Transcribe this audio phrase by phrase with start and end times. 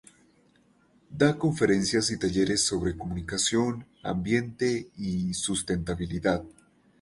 [1.11, 6.43] Da conferencias y talleres sobre comunicación, ambiente y sustentabilidad.